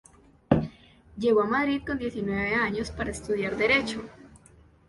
[1.15, 4.01] Llegó a Madrid con diecinueve años para estudiar Derecho.